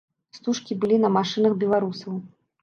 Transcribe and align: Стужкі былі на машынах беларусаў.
Стужкі 0.37 0.77
былі 0.85 0.97
на 1.03 1.11
машынах 1.17 1.53
беларусаў. 1.65 2.19